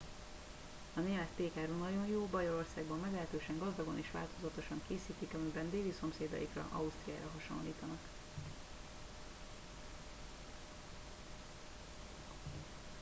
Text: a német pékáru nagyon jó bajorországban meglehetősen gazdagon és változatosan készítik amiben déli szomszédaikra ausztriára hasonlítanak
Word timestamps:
a 0.95 0.99
német 0.99 1.27
pékáru 1.35 1.77
nagyon 1.77 2.07
jó 2.07 2.25
bajorországban 2.31 2.99
meglehetősen 2.99 3.57
gazdagon 3.57 3.97
és 3.97 4.11
változatosan 4.11 4.81
készítik 4.87 5.33
amiben 5.33 5.69
déli 5.69 5.93
szomszédaikra 5.99 6.69
ausztriára 6.71 7.29
hasonlítanak 7.39 7.99